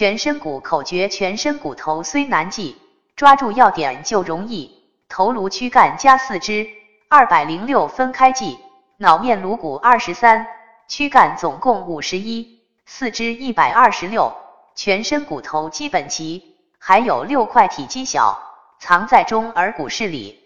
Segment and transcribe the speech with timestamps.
[0.00, 2.78] 全身骨口诀全身骨头虽难记
[3.16, 4.82] 抓住要点就容易。
[5.10, 6.66] 头颅躯干加四肢
[7.10, 8.58] 二百零六分开记。
[8.96, 10.46] 脑面颅骨二十三
[10.88, 14.34] 躯干总共五十一四肢一百二十六
[14.74, 16.56] 全身骨头基本齐。
[16.78, 18.40] 还有六块体积小
[18.78, 20.39] 藏在中耳骨室里。